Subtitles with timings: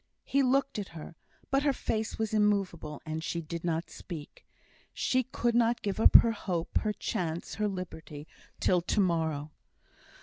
[0.23, 1.15] He looked at her,
[1.51, 4.47] but her face was immovable, and she did not speak.
[4.95, 8.25] She could not give up her hope, her chance, her liberty
[8.59, 9.51] till to morrow.